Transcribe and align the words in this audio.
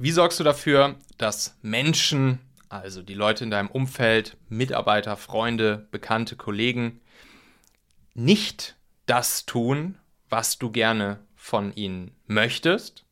Wie 0.00 0.12
sorgst 0.12 0.38
du 0.38 0.44
dafür, 0.44 0.94
dass 1.16 1.58
Menschen, 1.60 2.38
also 2.68 3.02
die 3.02 3.14
Leute 3.14 3.42
in 3.42 3.50
deinem 3.50 3.68
Umfeld, 3.68 4.36
Mitarbeiter, 4.48 5.16
Freunde, 5.16 5.88
Bekannte, 5.90 6.36
Kollegen, 6.36 7.00
nicht 8.14 8.76
das 9.06 9.44
tun, 9.44 9.98
was 10.28 10.56
du 10.56 10.70
gerne 10.70 11.18
von 11.34 11.74
ihnen 11.74 12.12
möchtest? 12.28 13.06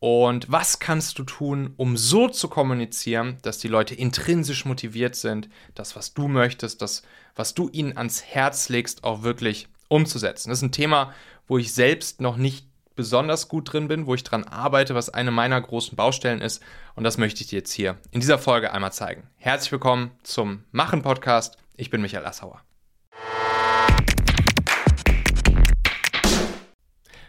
Und 0.00 0.52
was 0.52 0.80
kannst 0.80 1.18
du 1.18 1.24
tun, 1.24 1.72
um 1.78 1.96
so 1.96 2.28
zu 2.28 2.48
kommunizieren, 2.48 3.38
dass 3.40 3.56
die 3.56 3.68
Leute 3.68 3.94
intrinsisch 3.94 4.66
motiviert 4.66 5.16
sind, 5.16 5.48
das, 5.74 5.96
was 5.96 6.12
du 6.12 6.28
möchtest, 6.28 6.82
das, 6.82 7.04
was 7.34 7.54
du 7.54 7.70
ihnen 7.70 7.96
ans 7.96 8.22
Herz 8.22 8.68
legst, 8.68 9.02
auch 9.02 9.22
wirklich 9.22 9.68
umzusetzen? 9.88 10.50
Das 10.50 10.58
ist 10.58 10.62
ein 10.62 10.72
Thema, 10.72 11.14
wo 11.46 11.56
ich 11.56 11.72
selbst 11.72 12.20
noch 12.20 12.36
nicht 12.36 12.66
besonders 12.96 13.48
gut 13.48 13.72
drin 13.72 13.88
bin, 13.88 14.06
wo 14.06 14.14
ich 14.14 14.22
dran 14.22 14.44
arbeite, 14.44 14.94
was 14.94 15.10
eine 15.10 15.30
meiner 15.30 15.60
großen 15.60 15.96
Baustellen 15.96 16.40
ist. 16.40 16.62
Und 16.94 17.04
das 17.04 17.18
möchte 17.18 17.42
ich 17.42 17.48
dir 17.48 17.58
jetzt 17.58 17.72
hier 17.72 17.98
in 18.12 18.20
dieser 18.20 18.38
Folge 18.38 18.72
einmal 18.72 18.92
zeigen. 18.92 19.28
Herzlich 19.36 19.72
willkommen 19.72 20.12
zum 20.22 20.64
Machen 20.70 21.02
Podcast. 21.02 21.58
Ich 21.76 21.90
bin 21.90 22.00
Michael 22.00 22.26
Assauer. 22.26 22.62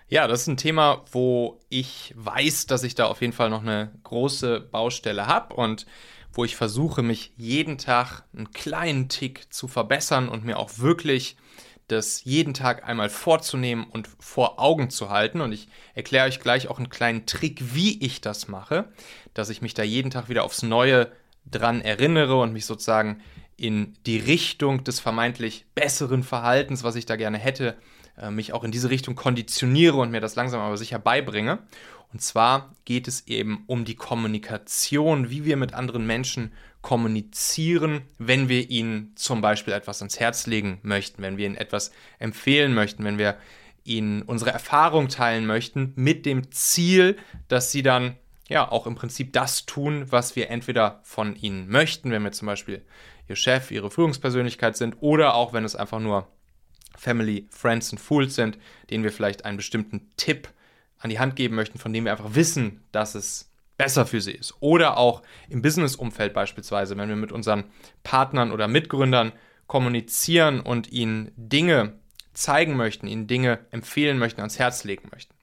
Ja, 0.08 0.28
das 0.28 0.42
ist 0.42 0.48
ein 0.48 0.58
Thema, 0.58 1.04
wo 1.12 1.60
ich 1.70 2.14
weiß, 2.16 2.68
dass 2.68 2.84
ich 2.84 2.94
da 2.94 3.08
auf 3.08 3.22
jeden 3.22 3.34
Fall 3.34 3.50
noch 3.50 3.64
eine 3.64 3.92
große 4.04 4.60
Baustelle 4.60 5.26
habe 5.26 5.56
und 5.56 5.88
wo 6.32 6.46
ich 6.46 6.56
versuche, 6.56 7.02
mich 7.02 7.34
jeden 7.38 7.80
Tag 7.80 8.24
einen 8.36 8.52
kleinen 8.52 9.10
Tick 9.10 9.52
zu 9.52 9.68
verbessern 9.68 10.30
und 10.30 10.46
mir 10.46 10.60
auch 10.60 10.78
wirklich 10.78 11.38
das 11.88 12.24
jeden 12.24 12.54
Tag 12.54 12.88
einmal 12.88 13.10
vorzunehmen 13.10 13.86
und 13.86 14.10
vor 14.20 14.60
Augen 14.60 14.90
zu 14.90 15.10
halten. 15.10 15.42
Und 15.42 15.52
ich 15.52 15.68
erkläre 15.94 16.28
euch 16.28 16.40
gleich 16.40 16.68
auch 16.68 16.78
einen 16.78 16.90
kleinen 16.90 17.26
Trick, 17.26 17.76
wie 17.76 18.04
ich 18.04 18.22
das 18.22 18.48
mache, 18.48 18.90
dass 19.34 19.50
ich 19.50 19.62
mich 19.62 19.74
da 19.74 19.84
jeden 19.84 20.12
Tag 20.12 20.30
wieder 20.30 20.44
aufs 20.44 20.64
Neue 20.64 21.12
dran 21.50 21.82
erinnere 21.82 22.40
und 22.40 22.54
mich 22.54 22.66
sozusagen 22.66 23.22
in 23.58 23.94
die 24.06 24.18
Richtung 24.18 24.84
des 24.84 25.00
vermeintlich 25.00 25.66
besseren 25.76 26.24
Verhaltens, 26.24 26.84
was 26.84 26.96
ich 26.96 27.06
da 27.06 27.16
gerne 27.16 27.38
hätte, 27.38 27.78
äh, 28.18 28.30
mich 28.30 28.54
auch 28.54 28.64
in 28.64 28.72
diese 28.72 28.90
Richtung 28.90 29.16
konditioniere 29.16 29.98
und 29.98 30.12
mir 30.12 30.22
das 30.22 30.36
langsam 30.36 30.62
aber 30.62 30.78
sicher 30.78 31.00
beibringe. 31.00 31.60
Und 32.14 32.22
zwar 32.22 32.74
geht 32.86 33.08
es 33.08 33.28
eben 33.28 33.64
um 33.68 33.84
die 33.84 33.96
Kommunikation, 33.96 35.30
wie 35.30 35.44
wir 35.44 35.58
mit 35.58 35.74
anderen 35.74 36.06
Menschen 36.06 36.52
kommunizieren, 36.82 38.04
wenn 38.20 38.48
wir 38.48 38.70
ihnen 38.70 39.12
zum 39.16 39.42
Beispiel 39.42 39.74
etwas 39.74 40.02
ans 40.02 40.20
Herz 40.20 40.46
legen 40.46 40.80
möchten, 40.84 41.22
wenn 41.24 41.38
wir 41.38 41.48
ihnen 41.48 41.58
etwas 41.58 41.92
empfehlen 42.20 42.74
möchten, 42.74 43.04
wenn 43.04 43.18
wir 43.18 43.38
ihnen 43.84 44.22
unsere 44.22 44.52
Erfahrung 44.52 45.10
teilen 45.10 45.46
möchten, 45.46 45.94
mit 45.96 46.26
dem 46.26 46.52
Ziel, 46.52 47.18
dass 47.48 47.72
sie 47.72 47.84
dann 47.84 48.16
ja 48.48 48.72
auch 48.72 48.88
im 48.88 48.96
Prinzip 48.96 49.34
das 49.34 49.66
tun, 49.66 50.06
was 50.12 50.36
wir 50.36 50.50
entweder 50.50 51.00
von 51.04 51.36
ihnen 51.36 51.68
möchten, 51.70 52.12
wenn 52.12 52.24
wir 52.24 52.32
zum 52.32 52.46
Beispiel 52.46 52.84
ihr 53.28 53.36
Chef, 53.36 53.72
ihre 53.72 53.90
Führungspersönlichkeit 53.90 54.78
sind, 54.78 54.98
oder 55.02 55.34
auch 55.34 55.54
wenn 55.54 55.66
es 55.66 55.76
einfach 55.76 56.00
nur 56.00 56.28
Family, 56.96 57.48
Friends 57.50 57.92
und 57.92 58.00
Fools 58.00 58.36
sind, 58.36 58.58
denen 58.90 59.04
wir 59.04 59.12
vielleicht 59.12 59.46
einen 59.46 59.58
bestimmten 59.58 60.10
Tipp 60.18 60.50
an 61.00 61.10
die 61.10 61.20
Hand 61.20 61.36
geben 61.36 61.56
möchten, 61.56 61.78
von 61.78 61.94
dem 61.94 62.06
wir 62.06 62.12
einfach 62.12 62.36
wissen, 62.36 62.82
dass 62.92 63.16
es 63.16 63.52
besser 63.78 64.06
für 64.06 64.22
sie 64.22 64.32
ist. 64.32 64.54
Oder 64.60 64.98
auch 64.98 65.22
im 65.50 65.62
Business-Umfeld 65.62 66.34
beispielsweise, 66.34 66.98
wenn 66.98 67.10
wir 67.10 67.16
mit 67.16 67.32
unseren 67.32 67.66
Partnern 68.04 68.52
oder 68.52 68.68
Mitgründern 68.68 69.34
kommunizieren 69.68 70.62
und 70.62 70.92
ihnen 70.92 71.32
Dinge 71.36 71.94
zeigen 72.34 72.76
möchten, 72.76 73.08
ihnen 73.08 73.28
Dinge 73.28 73.60
empfehlen 73.72 74.18
möchten, 74.18 74.42
ans 74.42 74.60
Herz 74.60 74.84
legen 74.84 75.10
möchten. 75.12 75.34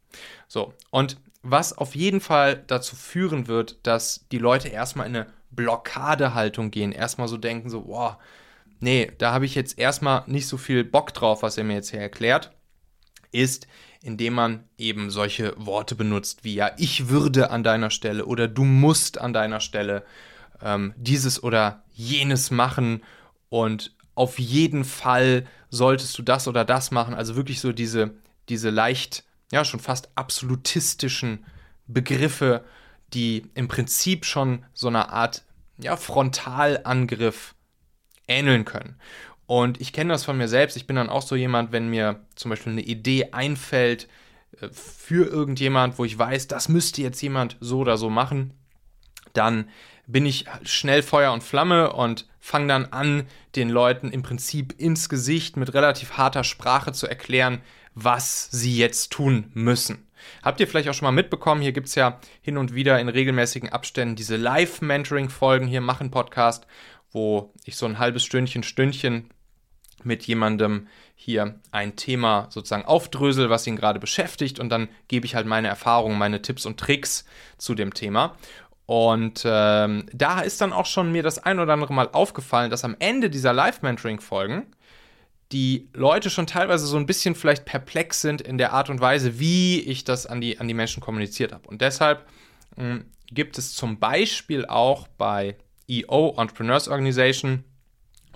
So, 0.49 0.75
und 0.91 1.17
was 1.43 1.77
auf 1.77 1.97
jeden 1.97 2.21
Fall 2.21 2.63
dazu 2.67 2.95
führen 2.95 3.49
wird, 3.49 3.79
dass 3.83 4.27
die 4.31 4.39
Leute 4.39 4.69
erstmal 4.69 5.07
in 5.07 5.17
eine 5.17 5.27
Blockadehaltung 5.51 6.71
gehen, 6.71 6.93
erstmal 6.93 7.29
so 7.29 7.37
denken, 7.37 7.69
so, 7.69 7.83
boah, 7.83 8.19
nee, 8.83 9.11
da 9.19 9.33
habe 9.33 9.47
ich 9.47 9.55
jetzt 9.55 9.79
erstmal 9.79 10.25
nicht 10.27 10.47
so 10.47 10.57
viel 10.57 10.85
Bock 10.85 11.15
drauf, 11.15 11.43
was 11.43 11.57
er 11.57 11.65
mir 11.65 11.75
jetzt 11.75 11.91
hier 11.91 12.01
erklärt, 12.01 12.51
ist, 13.31 13.67
indem 14.03 14.35
man 14.35 14.65
eben 14.77 15.11
solche 15.11 15.55
Worte 15.57 15.95
benutzt 15.95 16.45
wie 16.45 16.55
ja, 16.55 16.73
ich 16.77 17.09
würde 17.09 17.51
an 17.51 17.63
deiner 17.63 17.91
Stelle 17.91 18.27
oder 18.27 18.49
du 18.49 18.65
musst 18.65 19.19
an 19.19 19.33
deiner 19.33 19.61
Stelle 19.61 20.05
ähm, 20.61 20.93
dieses 20.97 21.43
oder 21.43 21.85
jenes 21.93 22.51
machen 22.51 23.03
und 23.49 23.95
auf 24.15 24.39
jeden 24.39 24.85
Fall 24.85 25.47
solltest 25.71 26.19
du 26.19 26.23
das 26.23 26.49
oder 26.49 26.65
das 26.65 26.91
machen. 26.91 27.15
Also 27.15 27.37
wirklich 27.37 27.61
so 27.61 27.73
diese, 27.73 28.15
diese 28.49 28.71
leicht, 28.71 29.25
ja, 29.51 29.65
schon 29.65 29.81
fast 29.81 30.11
absolutistischen 30.17 31.47
Begriffe, 31.87 32.65
die 33.15 33.47
im 33.55 33.69
Prinzip 33.69 34.25
schon 34.25 34.65
so 34.75 34.89
eine 34.89 35.11
Art 35.11 35.45
ja, 35.79 35.97
Frontalangriff 35.97 37.55
ähneln 38.33 38.65
können. 38.65 38.97
Und 39.47 39.81
ich 39.81 39.93
kenne 39.93 40.13
das 40.13 40.25
von 40.25 40.39
mir 40.39 40.49
selbst. 40.49 40.77
Ich 40.77 40.87
bin 40.87 40.97
dann 40.97 41.11
auch 41.11 41.23
so 41.23 41.37
jemand, 41.37 41.73
wenn 41.73 41.89
mir 41.89 42.21
zum 42.35 42.51
Beispiel 42.51 42.73
eine 42.73 42.83
Idee 42.83 43.29
einfällt 43.33 44.09
äh, 44.61 44.69
für 44.71 45.27
irgendjemand, 45.27 45.99
wo 45.99 46.05
ich 46.05 46.19
weiß, 46.19 46.49
das 46.49 46.69
müsste 46.69 47.03
jetzt 47.03 47.21
jemand 47.21 47.57
so 47.61 47.81
oder 47.81 47.97
so 47.97 48.09
machen, 48.09 48.55
dann 49.33 49.69
bin 50.07 50.27
ich 50.27 50.47
schnell 50.63 51.03
Feuer 51.03 51.33
und 51.33 51.43
Flamme 51.43 51.93
und 51.93 52.27
fange 52.41 52.69
dann 52.69 52.87
an, 52.87 53.27
den 53.55 53.71
Leuten 53.71 54.11
im 54.11 54.23
Prinzip 54.23 54.75
ins 54.79 55.09
Gesicht 55.09 55.57
mit 55.57 55.75
relativ 55.75 56.13
harter 56.13 56.45
Sprache 56.45 56.93
zu 56.93 57.07
erklären, 57.07 57.61
was 57.95 58.49
sie 58.51 58.77
jetzt 58.77 59.13
tun 59.13 59.51
müssen. 59.55 60.09
Habt 60.43 60.61
ihr 60.61 60.69
vielleicht 60.69 60.89
auch 60.89 60.95
schon 60.95 61.07
mal 61.07 61.13
mitbekommen, 61.13 61.63
hier 61.63 61.73
gibt 61.73 61.89
es 61.89 61.95
ja 61.95 62.21
hin 62.41 62.57
und 62.57 62.75
wieder 62.75 63.01
in 63.01 63.09
regelmäßigen 63.09 63.71
Abständen 63.71 64.17
diese 64.17 64.37
Live-Mentoring-Folgen 64.37 65.67
hier 65.67 65.81
machen 65.81 66.11
Podcast, 66.11 66.67
wo 67.13 67.53
ich 67.65 67.77
so 67.77 67.87
ein 67.87 67.99
halbes 67.99 68.25
Stündchen, 68.25 68.63
Stündchen 68.63 69.31
mit 70.05 70.25
jemandem 70.27 70.89
hier 71.15 71.61
ein 71.71 71.95
Thema 71.95 72.49
sozusagen 72.51 72.85
aufdrösel, 72.85 73.51
was 73.51 73.67
ihn 73.67 73.77
gerade 73.77 74.01
beschäftigt 74.01 74.59
und 74.59 74.69
dann 74.71 74.89
gebe 75.09 75.27
ich 75.27 75.35
halt 75.35 75.47
meine 75.47 75.69
Erfahrungen, 75.69 76.19
meine 76.19 76.43
Tipps 76.43 76.67
und 76.67 76.81
Tricks 76.81 77.25
zu 77.59 77.75
dem 77.75 77.95
Thema. 77.95 78.37
Und 78.87 79.43
ähm, 79.47 80.07
da 80.13 80.41
ist 80.41 80.61
dann 80.61 80.73
auch 80.73 80.87
schon 80.87 81.13
mir 81.13 81.23
das 81.23 81.39
ein 81.39 81.61
oder 81.61 81.73
andere 81.73 81.95
Mal 81.95 82.09
aufgefallen, 82.13 82.71
dass 82.71 82.85
am 82.85 82.97
Ende 82.99 83.31
dieser 83.31 83.53
Live-Mentoring-Folgen 83.53 84.67
die 85.53 85.89
Leute 85.93 86.31
schon 86.31 86.47
teilweise 86.47 86.87
so 86.87 86.97
ein 86.97 87.07
bisschen 87.07 87.35
vielleicht 87.35 87.65
perplex 87.65 88.21
sind 88.23 88.41
in 88.41 88.59
der 88.59 88.73
Art 88.73 88.91
und 88.91 89.01
Weise, 89.01 89.39
wie 89.39 89.81
ich 89.81 90.05
das 90.05 90.27
an 90.27 90.41
die, 90.41 90.59
an 90.59 90.67
die 90.67 90.75
Menschen 90.75 91.01
kommuniziert 91.01 91.53
habe. 91.53 91.69
Und 91.69 91.81
deshalb 91.81 92.27
mh, 92.77 92.85
hm, 92.85 93.05
gibt 93.31 93.59
es 93.59 93.75
zum 93.75 93.99
Beispiel 93.99 94.67
auch 94.67 95.07
bei 95.17 95.57
EO 96.01 96.35
Entrepreneurs 96.39 96.89
Organization, 96.89 97.65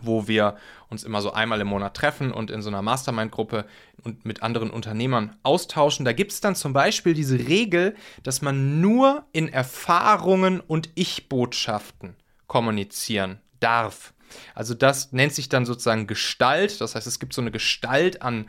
wo 0.02 0.28
wir 0.28 0.56
uns 0.88 1.04
immer 1.04 1.22
so 1.22 1.32
einmal 1.32 1.60
im 1.60 1.68
Monat 1.68 1.96
treffen 1.96 2.32
und 2.32 2.50
in 2.50 2.62
so 2.62 2.68
einer 2.68 2.82
Mastermind-Gruppe 2.82 3.66
und 4.02 4.24
mit 4.24 4.42
anderen 4.42 4.70
Unternehmern 4.70 5.36
austauschen. 5.42 6.04
Da 6.04 6.12
gibt 6.12 6.32
es 6.32 6.40
dann 6.40 6.54
zum 6.54 6.72
Beispiel 6.72 7.14
diese 7.14 7.38
Regel, 7.38 7.96
dass 8.22 8.42
man 8.42 8.80
nur 8.80 9.24
in 9.32 9.48
Erfahrungen 9.48 10.60
und 10.60 10.90
Ich-Botschaften 10.94 12.16
kommunizieren 12.46 13.40
darf. 13.60 14.12
Also 14.54 14.74
das 14.74 15.12
nennt 15.12 15.32
sich 15.32 15.48
dann 15.48 15.66
sozusagen 15.66 16.06
Gestalt. 16.06 16.80
Das 16.80 16.94
heißt, 16.94 17.06
es 17.06 17.18
gibt 17.18 17.32
so 17.32 17.40
eine 17.40 17.50
Gestalt 17.50 18.22
an, 18.22 18.48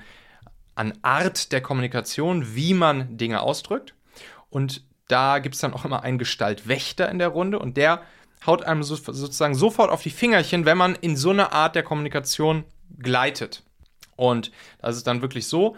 an 0.75 0.93
Art 1.01 1.51
der 1.51 1.61
Kommunikation, 1.61 2.55
wie 2.55 2.73
man 2.73 3.17
Dinge 3.17 3.41
ausdrückt. 3.41 3.93
Und 4.49 4.83
da 5.07 5.39
gibt 5.39 5.55
es 5.55 5.61
dann 5.61 5.73
auch 5.73 5.85
immer 5.85 6.03
einen 6.03 6.17
Gestaltwächter 6.17 7.09
in 7.09 7.19
der 7.19 7.29
Runde 7.29 7.59
und 7.59 7.77
der 7.77 8.01
haut 8.45 8.63
einem 8.63 8.83
so, 8.83 8.95
sozusagen 8.95 9.55
sofort 9.55 9.89
auf 9.89 10.03
die 10.03 10.09
Fingerchen, 10.09 10.65
wenn 10.65 10.77
man 10.77 10.95
in 10.95 11.17
so 11.17 11.31
eine 11.31 11.51
Art 11.51 11.75
der 11.75 11.83
Kommunikation 11.83 12.63
gleitet. 12.99 13.63
Und 14.15 14.51
das 14.81 14.97
ist 14.97 15.07
dann 15.07 15.21
wirklich 15.21 15.47
so, 15.47 15.75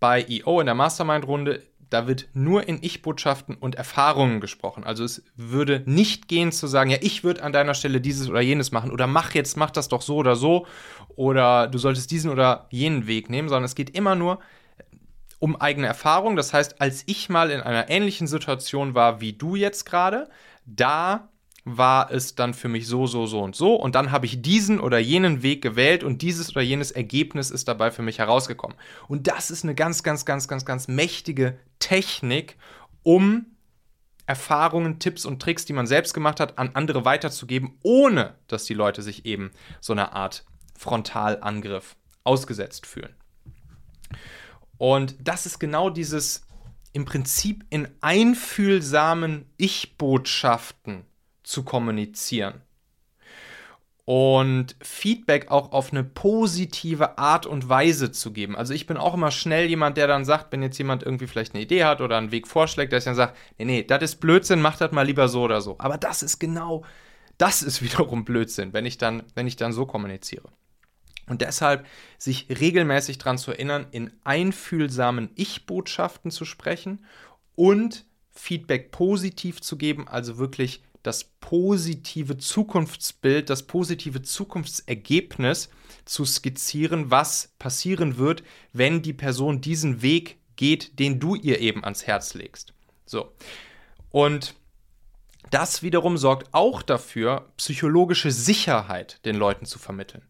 bei 0.00 0.26
EO 0.28 0.60
in 0.60 0.66
der 0.66 0.74
Mastermind-Runde, 0.74 1.62
da 1.92 2.06
wird 2.06 2.28
nur 2.32 2.66
in 2.66 2.82
Ich-Botschaften 2.82 3.54
und 3.54 3.74
Erfahrungen 3.74 4.40
gesprochen. 4.40 4.82
Also 4.82 5.04
es 5.04 5.22
würde 5.36 5.82
nicht 5.84 6.26
gehen 6.26 6.50
zu 6.50 6.66
sagen, 6.66 6.90
ja, 6.90 6.98
ich 7.00 7.22
würde 7.22 7.42
an 7.42 7.52
deiner 7.52 7.74
Stelle 7.74 8.00
dieses 8.00 8.30
oder 8.30 8.40
jenes 8.40 8.72
machen 8.72 8.90
oder 8.90 9.06
mach 9.06 9.34
jetzt, 9.34 9.56
mach 9.56 9.70
das 9.70 9.88
doch 9.88 10.00
so 10.00 10.16
oder 10.16 10.34
so 10.34 10.66
oder 11.16 11.68
du 11.68 11.78
solltest 11.78 12.10
diesen 12.10 12.30
oder 12.30 12.66
jenen 12.70 13.06
Weg 13.06 13.28
nehmen, 13.28 13.48
sondern 13.48 13.64
es 13.64 13.74
geht 13.74 13.90
immer 13.90 14.14
nur 14.14 14.38
um 15.38 15.60
eigene 15.60 15.86
Erfahrung. 15.86 16.36
Das 16.36 16.54
heißt, 16.54 16.80
als 16.80 17.02
ich 17.06 17.28
mal 17.28 17.50
in 17.50 17.60
einer 17.60 17.90
ähnlichen 17.90 18.26
Situation 18.26 18.94
war 18.94 19.20
wie 19.20 19.34
du 19.34 19.54
jetzt 19.54 19.84
gerade, 19.84 20.30
da 20.64 21.28
war 21.64 22.10
es 22.10 22.34
dann 22.34 22.54
für 22.54 22.68
mich 22.68 22.88
so, 22.88 23.06
so, 23.06 23.26
so 23.26 23.40
und 23.40 23.54
so. 23.54 23.74
Und 23.74 23.94
dann 23.94 24.10
habe 24.10 24.26
ich 24.26 24.42
diesen 24.42 24.80
oder 24.80 24.98
jenen 24.98 25.42
Weg 25.42 25.62
gewählt 25.62 26.02
und 26.02 26.22
dieses 26.22 26.50
oder 26.50 26.62
jenes 26.62 26.90
Ergebnis 26.90 27.50
ist 27.50 27.68
dabei 27.68 27.90
für 27.90 28.02
mich 28.02 28.18
herausgekommen. 28.18 28.76
Und 29.08 29.28
das 29.28 29.50
ist 29.50 29.62
eine 29.62 29.74
ganz, 29.74 30.02
ganz, 30.02 30.24
ganz, 30.24 30.48
ganz, 30.48 30.64
ganz 30.64 30.88
mächtige 30.88 31.58
Technik, 31.78 32.56
um 33.04 33.46
Erfahrungen, 34.26 34.98
Tipps 34.98 35.24
und 35.24 35.40
Tricks, 35.40 35.64
die 35.64 35.72
man 35.72 35.86
selbst 35.86 36.14
gemacht 36.14 36.40
hat, 36.40 36.58
an 36.58 36.70
andere 36.74 37.04
weiterzugeben, 37.04 37.78
ohne 37.82 38.36
dass 38.48 38.64
die 38.64 38.74
Leute 38.74 39.02
sich 39.02 39.24
eben 39.24 39.50
so 39.80 39.92
eine 39.92 40.12
Art 40.12 40.44
Frontalangriff 40.78 41.96
ausgesetzt 42.24 42.86
fühlen. 42.86 43.14
Und 44.78 45.16
das 45.20 45.46
ist 45.46 45.58
genau 45.58 45.90
dieses 45.90 46.42
im 46.92 47.04
Prinzip 47.04 47.64
in 47.70 47.88
einfühlsamen 48.00 49.46
Ich-Botschaften 49.56 51.04
zu 51.52 51.62
kommunizieren 51.64 52.62
und 54.04 54.74
Feedback 54.82 55.50
auch 55.50 55.72
auf 55.72 55.92
eine 55.92 56.02
positive 56.02 57.18
Art 57.18 57.46
und 57.46 57.68
Weise 57.68 58.10
zu 58.10 58.32
geben. 58.32 58.56
Also 58.56 58.74
ich 58.74 58.86
bin 58.86 58.96
auch 58.96 59.14
immer 59.14 59.30
schnell 59.30 59.68
jemand, 59.68 59.96
der 59.96 60.08
dann 60.08 60.24
sagt, 60.24 60.50
wenn 60.50 60.62
jetzt 60.62 60.78
jemand 60.78 61.04
irgendwie 61.04 61.28
vielleicht 61.28 61.54
eine 61.54 61.62
Idee 61.62 61.84
hat 61.84 62.00
oder 62.00 62.18
einen 62.18 62.32
Weg 62.32 62.48
vorschlägt, 62.48 62.92
dass 62.92 63.02
ich 63.02 63.06
dann 63.06 63.14
sage, 63.14 63.34
nee, 63.58 63.64
nee, 63.64 63.82
das 63.84 64.02
ist 64.02 64.16
Blödsinn, 64.16 64.60
mach 64.60 64.76
das 64.76 64.90
mal 64.90 65.06
lieber 65.06 65.28
so 65.28 65.42
oder 65.42 65.60
so. 65.60 65.76
Aber 65.78 65.98
das 65.98 66.22
ist 66.22 66.40
genau, 66.40 66.84
das 67.38 67.62
ist 67.62 67.80
wiederum 67.82 68.24
Blödsinn, 68.24 68.72
wenn 68.72 68.86
ich 68.86 68.98
dann, 68.98 69.22
wenn 69.34 69.46
ich 69.46 69.56
dann 69.56 69.72
so 69.72 69.86
kommuniziere. 69.86 70.48
Und 71.28 71.40
deshalb 71.40 71.86
sich 72.18 72.48
regelmäßig 72.48 73.18
daran 73.18 73.38
zu 73.38 73.52
erinnern, 73.52 73.86
in 73.92 74.10
einfühlsamen 74.24 75.30
Ich-Botschaften 75.36 76.32
zu 76.32 76.44
sprechen 76.44 77.04
und 77.54 78.04
Feedback 78.32 78.90
positiv 78.90 79.60
zu 79.60 79.76
geben, 79.76 80.08
also 80.08 80.38
wirklich 80.38 80.82
das 81.02 81.24
positive 81.24 82.38
Zukunftsbild, 82.38 83.50
das 83.50 83.64
positive 83.64 84.22
Zukunftsergebnis 84.22 85.70
zu 86.04 86.24
skizzieren, 86.24 87.10
was 87.10 87.52
passieren 87.58 88.18
wird, 88.18 88.42
wenn 88.72 89.02
die 89.02 89.12
Person 89.12 89.60
diesen 89.60 90.02
Weg 90.02 90.38
geht, 90.56 90.98
den 90.98 91.20
du 91.20 91.34
ihr 91.34 91.60
eben 91.60 91.84
ans 91.84 92.06
Herz 92.06 92.34
legst. 92.34 92.72
So. 93.06 93.32
Und 94.10 94.54
das 95.50 95.82
wiederum 95.82 96.16
sorgt 96.16 96.54
auch 96.54 96.82
dafür, 96.82 97.50
psychologische 97.56 98.30
Sicherheit 98.30 99.24
den 99.24 99.36
Leuten 99.36 99.66
zu 99.66 99.78
vermitteln. 99.78 100.22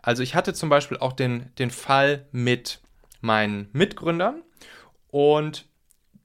Also 0.00 0.22
ich 0.22 0.34
hatte 0.34 0.54
zum 0.54 0.68
Beispiel 0.68 0.98
auch 0.98 1.12
den, 1.12 1.52
den 1.58 1.70
Fall 1.70 2.26
mit 2.32 2.80
meinen 3.20 3.68
Mitgründern 3.72 4.42
und 5.08 5.66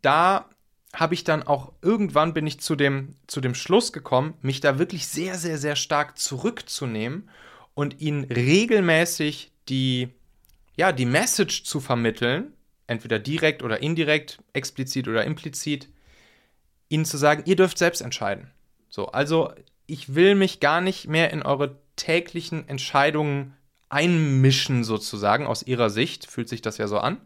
da 0.02 0.50
habe 0.94 1.16
ich 1.16 1.24
dann 1.24 1.44
auch 1.44 1.74
irgendwann 1.82 2.34
bin 2.34 2.46
ich 2.46 2.60
zu 2.60 2.76
dem, 2.76 3.16
zu 3.26 3.42
dem 3.42 3.56
Schluss 3.56 3.92
gekommen, 3.92 4.36
mich 4.42 4.62
da 4.62 4.78
wirklich 4.78 5.08
sehr, 5.08 5.36
sehr, 5.36 5.58
sehr 5.58 5.76
stark 5.76 6.20
zurückzunehmen 6.20 7.30
und 7.74 8.00
ihnen 8.00 8.26
regelmäßig 8.26 9.52
die, 9.70 10.10
ja, 10.76 10.92
die 10.92 11.08
Message 11.08 11.64
zu 11.64 11.80
vermitteln, 11.80 12.54
entweder 12.86 13.18
direkt 13.18 13.64
oder 13.64 13.82
indirekt, 13.82 14.38
explizit 14.54 15.08
oder 15.08 15.26
implizit, 15.26 15.90
ihnen 16.90 17.06
zu 17.06 17.18
sagen, 17.18 17.44
ihr 17.48 17.56
dürft 17.56 17.80
selbst 17.80 18.02
entscheiden. 18.02 18.52
So, 18.90 19.08
also 19.08 19.52
ich 19.88 20.14
will 20.14 20.36
mich 20.36 20.60
gar 20.60 20.80
nicht 20.80 21.08
mehr 21.08 21.32
in 21.32 21.42
eure 21.42 21.80
täglichen 21.96 22.70
Entscheidungen 22.70 23.56
einmischen, 23.90 24.84
sozusagen, 24.84 25.48
aus 25.48 25.64
ihrer 25.64 25.90
Sicht, 25.90 26.28
fühlt 26.28 26.50
sich 26.50 26.62
das 26.62 26.78
ja 26.78 26.88
so 26.88 27.00
an 27.00 27.20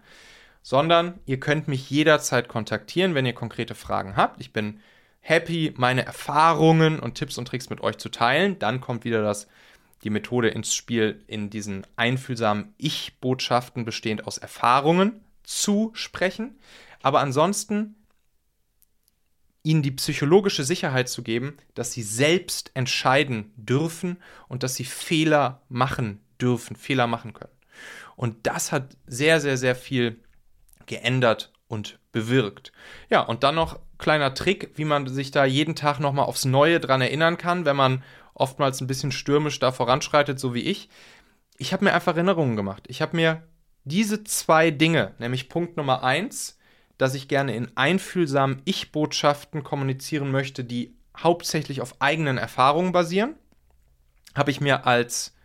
sondern 0.67 1.21
ihr 1.25 1.39
könnt 1.39 1.69
mich 1.69 1.89
jederzeit 1.89 2.49
kontaktieren, 2.49 3.15
wenn 3.15 3.25
ihr 3.25 3.31
konkrete 3.31 3.73
Fragen 3.73 4.17
habt. 4.17 4.41
Ich 4.41 4.51
bin 4.51 4.81
happy, 5.21 5.73
meine 5.77 6.05
Erfahrungen 6.05 6.99
und 6.99 7.13
Tipps 7.13 7.37
und 7.37 7.47
Tricks 7.47 7.69
mit 7.69 7.79
euch 7.79 7.97
zu 7.99 8.09
teilen. 8.09 8.59
Dann 8.59 8.81
kommt 8.81 9.05
wieder 9.05 9.23
das, 9.23 9.47
die 10.03 10.09
Methode 10.09 10.49
ins 10.49 10.75
Spiel, 10.75 11.23
in 11.25 11.49
diesen 11.49 11.87
einfühlsamen 11.95 12.73
Ich-Botschaften 12.77 13.85
bestehend 13.85 14.27
aus 14.27 14.39
Erfahrungen 14.39 15.21
zu 15.41 15.91
sprechen. 15.93 16.57
Aber 17.01 17.21
ansonsten 17.21 17.95
ihnen 19.63 19.83
die 19.83 19.91
psychologische 19.91 20.65
Sicherheit 20.65 21.07
zu 21.07 21.23
geben, 21.23 21.55
dass 21.75 21.93
sie 21.93 22.03
selbst 22.03 22.71
entscheiden 22.73 23.53
dürfen 23.55 24.17
und 24.49 24.63
dass 24.63 24.75
sie 24.75 24.83
Fehler 24.83 25.61
machen 25.69 26.19
dürfen, 26.41 26.75
Fehler 26.75 27.07
machen 27.07 27.31
können. 27.31 27.53
Und 28.17 28.47
das 28.47 28.73
hat 28.73 28.97
sehr, 29.05 29.39
sehr, 29.39 29.55
sehr 29.55 29.73
viel 29.73 30.19
geändert 30.87 31.51
und 31.67 31.99
bewirkt. 32.11 32.71
Ja, 33.09 33.21
und 33.21 33.43
dann 33.43 33.55
noch 33.55 33.79
kleiner 33.97 34.33
Trick, 34.33 34.71
wie 34.75 34.85
man 34.85 35.07
sich 35.07 35.31
da 35.31 35.45
jeden 35.45 35.75
Tag 35.75 35.99
nochmal 35.99 36.25
aufs 36.25 36.45
Neue 36.45 36.79
dran 36.79 37.01
erinnern 37.01 37.37
kann, 37.37 37.65
wenn 37.65 37.75
man 37.75 38.03
oftmals 38.33 38.81
ein 38.81 38.87
bisschen 38.87 39.11
stürmisch 39.11 39.59
da 39.59 39.71
voranschreitet, 39.71 40.39
so 40.39 40.53
wie 40.53 40.61
ich. 40.61 40.89
Ich 41.57 41.73
habe 41.73 41.85
mir 41.85 41.93
einfach 41.93 42.15
Erinnerungen 42.15 42.55
gemacht. 42.55 42.83
Ich 42.87 43.01
habe 43.01 43.15
mir 43.15 43.43
diese 43.83 44.23
zwei 44.23 44.71
Dinge, 44.71 45.13
nämlich 45.17 45.49
Punkt 45.49 45.77
Nummer 45.77 46.03
eins, 46.03 46.57
dass 46.97 47.15
ich 47.15 47.27
gerne 47.27 47.55
in 47.55 47.75
einfühlsamen 47.75 48.61
Ich-Botschaften 48.65 49.63
kommunizieren 49.63 50.31
möchte, 50.31 50.63
die 50.63 50.95
hauptsächlich 51.17 51.81
auf 51.81 52.01
eigenen 52.01 52.37
Erfahrungen 52.37 52.91
basieren, 52.91 53.35
habe 54.35 54.51
ich 54.51 54.61
mir 54.61 54.85
als 54.85 55.35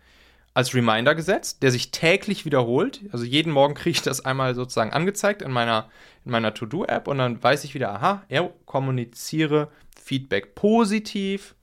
als 0.53 0.75
Reminder 0.75 1.15
gesetzt, 1.15 1.63
der 1.63 1.71
sich 1.71 1.91
täglich 1.91 2.45
wiederholt. 2.45 3.01
Also 3.11 3.25
jeden 3.25 3.51
Morgen 3.51 3.73
kriege 3.73 3.91
ich 3.91 4.01
das 4.01 4.23
einmal 4.23 4.53
sozusagen 4.53 4.93
angezeigt 4.93 5.41
in 5.41 5.51
meiner, 5.51 5.89
in 6.25 6.31
meiner 6.31 6.53
To-Do-App 6.53 7.07
und 7.07 7.17
dann 7.17 7.41
weiß 7.41 7.63
ich 7.63 7.73
wieder, 7.73 7.91
aha, 7.91 8.23
ja, 8.29 8.49
kommuniziere 8.65 9.69
Feedback 9.99 10.53
positiv, 10.53 11.55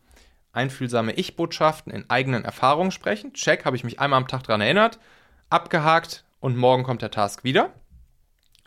einfühlsame 0.52 1.12
Ich-Botschaften 1.12 1.92
in 1.92 2.10
eigenen 2.10 2.44
Erfahrungen 2.44 2.90
sprechen. 2.90 3.32
Check, 3.32 3.64
habe 3.64 3.76
ich 3.76 3.84
mich 3.84 4.00
einmal 4.00 4.18
am 4.18 4.28
Tag 4.28 4.42
daran 4.42 4.60
erinnert, 4.60 4.98
abgehakt 5.50 6.24
und 6.40 6.56
morgen 6.56 6.82
kommt 6.82 7.02
der 7.02 7.12
Task 7.12 7.44
wieder. 7.44 7.72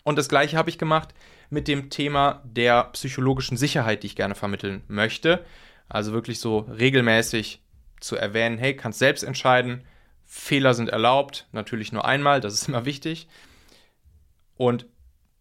Und 0.04 0.18
das 0.18 0.30
gleiche 0.30 0.58
habe 0.58 0.70
ich 0.70 0.78
gemacht 0.78 1.14
mit 1.50 1.68
dem 1.68 1.90
Thema 1.90 2.42
der 2.46 2.86
psychologischen 2.86 3.58
Sicherheit, 3.58 4.04
die 4.04 4.08
ich 4.08 4.16
gerne 4.16 4.36
vermitteln 4.36 4.84
möchte. 4.88 5.46
Also 5.90 6.14
wirklich 6.14 6.40
so 6.40 6.60
regelmäßig 6.60 7.62
zu 8.00 8.16
erwähnen, 8.16 8.58
hey, 8.58 8.75
kannst 8.75 9.00
selbst 9.00 9.24
entscheiden, 9.24 9.84
Fehler 10.36 10.74
sind 10.74 10.90
erlaubt, 10.90 11.48
natürlich 11.52 11.92
nur 11.92 12.06
einmal, 12.06 12.42
das 12.42 12.56
ist 12.56 12.68
immer 12.68 12.86
wichtig. 12.86 13.28
Und 14.56 14.88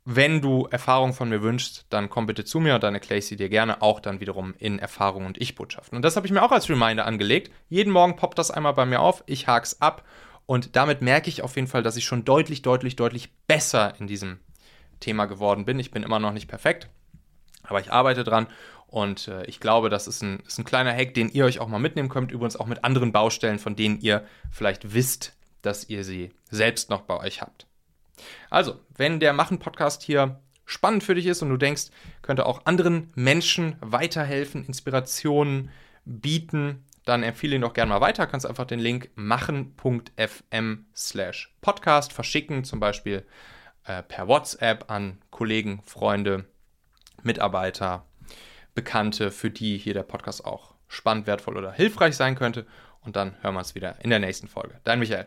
wenn 0.05 0.43
du 0.43 0.69
Erfahrung 0.71 1.15
von 1.15 1.31
mir 1.31 1.41
wünschst, 1.41 1.87
dann 1.89 2.11
komm 2.11 2.27
bitte 2.27 2.45
zu 2.45 2.61
mir 2.61 2.75
und 2.75 2.83
dann 2.83 2.93
erkläre 2.93 3.19
ich 3.19 3.27
sie 3.27 3.37
dir 3.37 3.49
gerne 3.49 3.81
auch 3.81 4.01
dann 4.01 4.21
wiederum 4.21 4.55
in 4.59 4.79
Erfahrung 4.79 5.25
und 5.25 5.41
Ich-Botschaften. 5.41 5.97
Und 5.97 6.03
das 6.03 6.17
habe 6.17 6.27
ich 6.27 6.33
mir 6.33 6.43
auch 6.43 6.53
als 6.53 6.69
Reminder 6.69 7.07
angelegt. 7.07 7.51
Jeden 7.71 7.91
Morgen 7.91 8.17
poppt 8.17 8.39
das 8.39 8.51
einmal 8.51 8.75
bei 8.75 8.85
mir 8.85 9.01
auf, 9.01 9.25
ich 9.27 9.47
hak's 9.47 9.81
ab 9.81 10.05
und 10.45 10.77
damit 10.77 11.01
merke 11.01 11.31
ich 11.31 11.41
auf 11.41 11.57
jeden 11.57 11.69
Fall, 11.69 11.83
dass 11.83 11.97
ich 11.97 12.05
schon 12.05 12.27
deutlich, 12.27 12.61
deutlich, 12.61 12.95
deutlich 12.95 13.33
besser 13.47 13.95
in 13.99 14.07
diesem 14.07 14.41
Thema 15.01 15.25
geworden 15.25 15.65
bin. 15.65 15.79
Ich 15.79 15.91
bin 15.91 16.03
immer 16.03 16.19
noch 16.19 16.33
nicht 16.33 16.49
perfekt, 16.49 16.91
aber 17.63 17.81
ich 17.81 17.93
arbeite 17.93 18.25
dran 18.25 18.47
und 18.93 19.29
äh, 19.29 19.45
ich 19.47 19.59
glaube, 19.59 19.89
das 19.89 20.07
ist 20.07 20.23
ein, 20.23 20.41
ist 20.47 20.59
ein 20.59 20.65
kleiner 20.65 20.93
Hack, 20.93 21.15
den 21.15 21.31
ihr 21.31 21.47
euch 21.47 21.61
auch 21.61 21.69
mal 21.69 21.79
mitnehmen 21.79 22.11
könnt. 22.11 22.31
Übrigens 22.31 22.57
auch 22.57 22.67
mit 22.67 22.85
anderen 22.85 23.11
Baustellen, 23.11 23.59
von 23.59 23.75
denen 23.75 23.99
ihr 24.01 24.27
vielleicht 24.51 24.93
wisst, 24.93 25.35
dass 25.63 25.89
ihr 25.89 26.05
sie 26.05 26.31
selbst 26.51 26.91
noch 26.91 27.01
bei 27.01 27.17
euch 27.19 27.41
habt. 27.41 27.67
Also, 28.51 28.81
wenn 28.95 29.19
der 29.19 29.33
Machen-Podcast 29.33 30.03
hier 30.03 30.41
spannend 30.67 31.05
für 31.05 31.15
dich 31.15 31.27
ist 31.27 31.41
und 31.41 31.49
du 31.49 31.57
denkst, 31.57 31.85
könnte 32.21 32.45
auch 32.45 32.67
anderen 32.67 33.11
Menschen 33.15 33.77
weiterhelfen, 33.81 34.65
Inspirationen 34.65 35.71
bieten, 36.05 36.85
dann 37.07 37.23
empfehle 37.23 37.57
ihn 37.57 37.63
doch 37.63 37.73
gerne 37.73 37.89
mal 37.89 38.01
weiter. 38.03 38.27
Kannst 38.27 38.47
einfach 38.47 38.67
den 38.67 38.79
Link 38.79 39.11
machen.fm 39.15 40.85
slash 40.95 41.55
podcast 41.63 42.13
verschicken, 42.13 42.65
zum 42.65 42.79
Beispiel 42.79 43.25
äh, 43.85 44.03
per 44.03 44.29
WhatsApp 44.29 44.91
an 44.91 45.19
Kollegen, 45.31 45.81
Freunde, 45.85 46.45
Mitarbeiter, 47.23 48.07
Bekannte, 48.75 49.31
für 49.31 49.51
die 49.51 49.79
hier 49.79 49.95
der 49.95 50.03
Podcast 50.03 50.45
auch 50.45 50.75
spannend, 50.89 51.27
wertvoll 51.27 51.57
oder 51.57 51.73
hilfreich 51.73 52.17
sein 52.17 52.35
könnte. 52.35 52.67
Und 53.01 53.17
dann 53.17 53.37
hören 53.43 53.55
wir 53.55 53.61
uns 53.61 53.75
wieder 53.75 53.97
in 54.03 54.11
der 54.11 54.19
nächsten 54.19 54.49
Folge. 54.49 54.81
Dein 54.85 54.99
Michael. 54.99 55.27